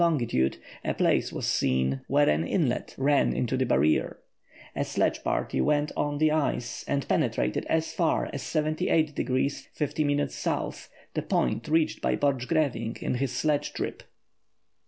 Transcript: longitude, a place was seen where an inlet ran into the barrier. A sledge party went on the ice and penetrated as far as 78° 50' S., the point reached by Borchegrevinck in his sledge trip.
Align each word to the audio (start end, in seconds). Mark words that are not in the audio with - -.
longitude, 0.01 0.57
a 0.83 0.95
place 0.95 1.31
was 1.31 1.45
seen 1.45 2.01
where 2.07 2.27
an 2.27 2.43
inlet 2.43 2.95
ran 2.97 3.33
into 3.35 3.55
the 3.55 3.67
barrier. 3.67 4.17
A 4.75 4.83
sledge 4.83 5.23
party 5.23 5.61
went 5.61 5.91
on 5.95 6.17
the 6.17 6.31
ice 6.31 6.83
and 6.87 7.07
penetrated 7.07 7.63
as 7.65 7.93
far 7.93 8.27
as 8.33 8.41
78° 8.41 9.67
50' 9.73 10.19
S., 10.19 10.89
the 11.13 11.21
point 11.21 11.67
reached 11.67 12.01
by 12.01 12.15
Borchegrevinck 12.15 13.03
in 13.03 13.13
his 13.13 13.31
sledge 13.31 13.73
trip. 13.73 14.01